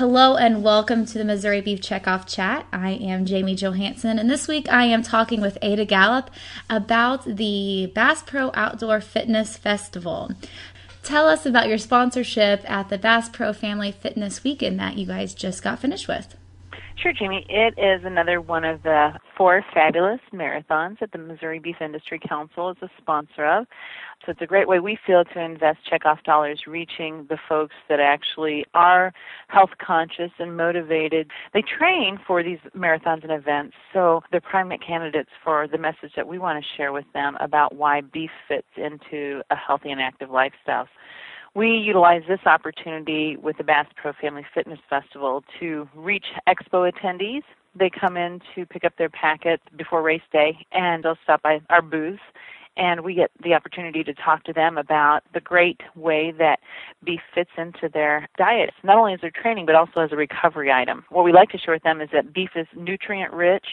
[0.00, 2.66] Hello and welcome to the Missouri Beef Checkoff Chat.
[2.72, 6.30] I am Jamie Johansson, and this week I am talking with Ada Gallup
[6.70, 10.30] about the Bass Pro Outdoor Fitness Festival.
[11.02, 15.34] Tell us about your sponsorship at the Bass Pro Family Fitness Weekend that you guys
[15.34, 16.34] just got finished with.
[17.02, 17.46] Sure, Jamie.
[17.48, 22.68] It is another one of the four fabulous marathons that the Missouri Beef Industry Council
[22.68, 23.66] is a sponsor of.
[24.26, 28.00] So it's a great way we feel to invest checkoff dollars reaching the folks that
[28.00, 29.14] actually are
[29.48, 31.30] health conscious and motivated.
[31.54, 36.28] They train for these marathons and events, so they're prime candidates for the message that
[36.28, 40.28] we want to share with them about why beef fits into a healthy and active
[40.28, 40.86] lifestyle.
[41.54, 47.42] We utilize this opportunity with the Bass Pro Family Fitness Festival to reach expo attendees.
[47.74, 51.60] They come in to pick up their packet before race day and they'll stop by
[51.68, 52.20] our booth
[52.80, 56.58] and we get the opportunity to talk to them about the great way that
[57.04, 60.72] beef fits into their diet, not only as their training but also as a recovery
[60.72, 61.04] item.
[61.10, 63.66] What we like to share with them is that beef is nutrient rich,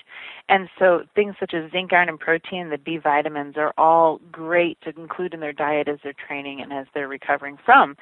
[0.50, 4.78] and so things such as zinc, iron, and protein, the B vitamins, are all great
[4.82, 7.96] to include in their diet as they're training and as they're recovering from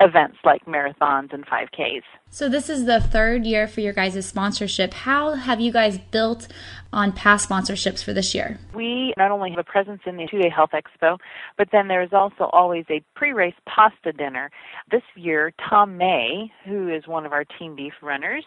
[0.00, 2.02] events like marathons and 5Ks.
[2.30, 4.94] So, this is the third year for your guys' sponsorship.
[4.94, 6.48] How have you guys built
[6.92, 8.58] on past sponsorships for this year?
[8.74, 11.18] We not only have a presence in the two day health expo,
[11.56, 14.50] but then there's also always a pre race pasta dinner.
[14.90, 18.44] This year, Tom May, who is one of our Team Beef runners,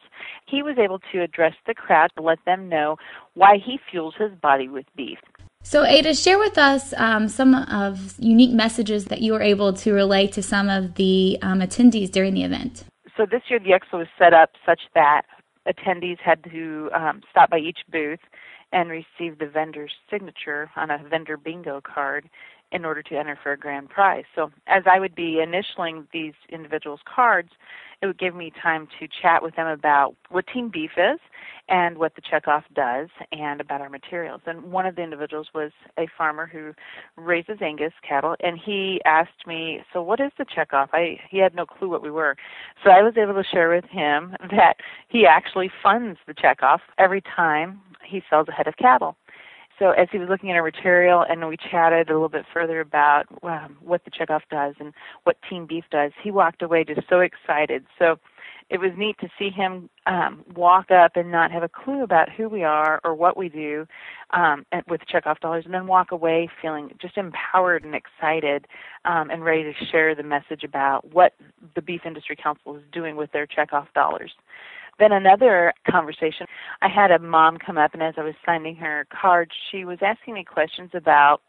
[0.48, 2.98] he was able to address the crowd to let them know
[3.34, 5.20] why he fuels his body with beef.
[5.64, 9.94] So, Ada, share with us um, some of unique messages that you were able to
[9.94, 12.86] relay to some of the um, attendees during the event
[13.18, 15.24] so this year the expo was set up such that
[15.68, 18.20] attendees had to um, stop by each booth
[18.72, 22.30] and receive the vendor's signature on a vendor bingo card
[22.76, 24.26] in order to enter for a grand prize.
[24.36, 27.50] So as I would be initialing these individuals' cards,
[28.02, 31.18] it would give me time to chat with them about what Team Beef is
[31.70, 34.42] and what the checkoff does and about our materials.
[34.46, 36.74] And one of the individuals was a farmer who
[37.16, 41.56] raises Angus cattle and he asked me, "So what is the checkoff?" I he had
[41.56, 42.36] no clue what we were.
[42.84, 47.22] So I was able to share with him that he actually funds the checkoff every
[47.22, 49.16] time he sells a head of cattle
[49.80, 52.80] so as he was looking at our material and we chatted a little bit further
[52.80, 54.94] about um, what the checkoff does and
[55.24, 57.86] what Team Beef does, he walked away just so excited.
[58.00, 58.20] So
[58.70, 62.30] it was neat to see him um, walk up and not have a clue about
[62.30, 63.86] who we are or what we do
[64.32, 68.66] um, with checkoff dollars, and then walk away feeling just empowered and excited
[69.06, 71.34] um, and ready to share the message about what
[71.76, 74.32] the Beef Industry Council is doing with their checkoff dollars.
[75.00, 76.48] Then another conversation,
[76.82, 80.00] I had a mom come up, and as I was signing her card, she was
[80.02, 81.42] asking me questions about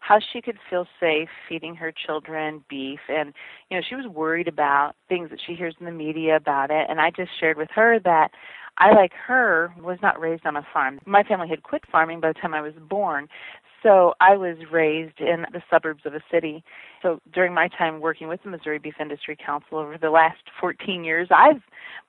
[0.00, 3.00] how she could feel safe feeding her children beef.
[3.08, 3.32] And
[3.70, 6.86] you know she was worried about things that she hears in the media about it.
[6.90, 8.28] And i just shared with her that
[8.76, 11.00] i like her was not raised on a farm.
[11.06, 13.28] My family had quit farming by the time i was born
[13.84, 16.64] so I was raised in the suburbs of a city.
[17.02, 21.04] So during my time working with the Missouri Beef Industry Council over the last 14
[21.04, 21.60] years, I've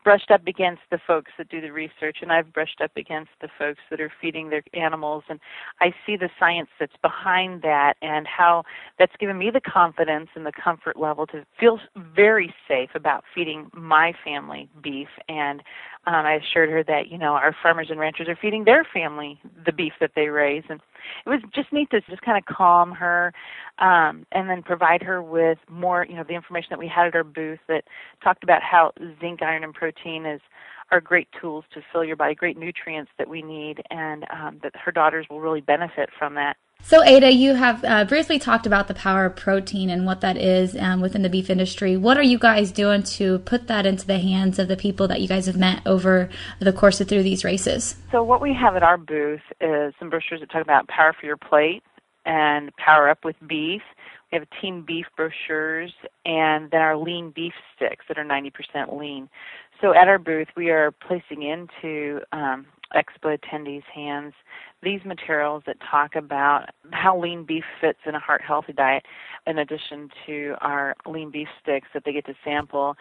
[0.06, 3.50] brushed up against the folks that do the research and I've brushed up against the
[3.60, 5.40] folks that are feeding their animals and
[5.82, 8.64] I see the science that's behind that and how
[9.00, 11.80] that's given me the confidence and the comfort level to feel
[12.16, 15.62] very safe about feeding my family beef and
[16.08, 19.42] um, I assured her that you know our farmers and ranchers are feeding their family
[19.66, 20.80] the beef that they raise and
[21.26, 23.34] it was just neat to just kind of calm her
[23.80, 27.16] um, and then provide her with more, you know, the information that we had at
[27.16, 27.84] our booth that
[28.24, 30.42] talked about how zinc, iron, and protein is
[30.92, 34.72] are great tools to fill your body, great nutrients that we need, and um, that
[34.76, 36.58] her daughters will really benefit from that.
[36.82, 40.38] So, Ada, you have uh, briefly talked about the power of protein and what that
[40.38, 41.98] is um, within the beef industry.
[41.98, 45.20] What are you guys doing to put that into the hands of the people that
[45.20, 47.96] you guys have met over the course of through these races?
[48.12, 51.26] So, what we have at our booth is some brochures that talk about power for
[51.26, 51.82] your plate
[52.24, 53.82] and power up with beef.
[54.32, 55.92] We have team beef brochures
[56.24, 59.28] and then our lean beef sticks that are 90% lean.
[59.86, 62.66] So at our booth, we are placing into um,
[62.96, 64.34] expo attendees' hands
[64.82, 69.06] these materials that talk about how lean beef fits in a heart healthy diet,
[69.46, 72.96] in addition to our lean beef sticks that they get to sample.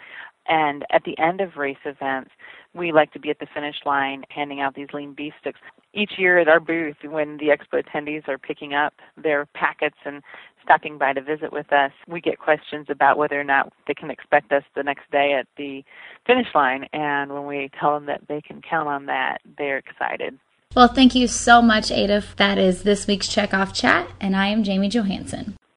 [0.46, 2.32] And at the end of race events,
[2.74, 5.60] we like to be at the finish line handing out these lean beef sticks.
[5.94, 10.22] Each year at our booth, when the expo attendees are picking up their packets and
[10.62, 14.10] stopping by to visit with us, we get questions about whether or not they can
[14.10, 15.84] expect us the next day at the
[16.26, 16.86] finish line.
[16.92, 20.38] And when we tell them that they can count on that, they're excited.
[20.74, 22.24] Well, thank you so much, Ada.
[22.36, 25.56] That is this week's Checkoff Chat, and I am Jamie Johansson.